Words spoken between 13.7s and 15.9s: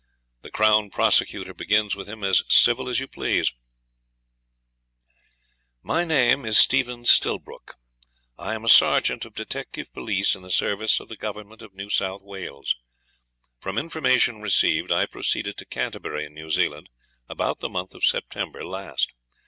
information received, I proceeded to